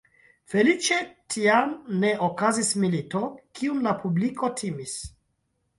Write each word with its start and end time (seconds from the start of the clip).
Feliĉe 0.53 0.97
tiam 1.33 1.75
ne 2.05 2.15
okazis 2.31 2.73
milito, 2.85 3.25
kiun 3.61 3.87
la 3.91 3.97
publiko 4.05 4.53
timis. 4.63 4.99